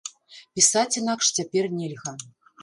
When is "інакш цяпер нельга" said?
1.01-2.17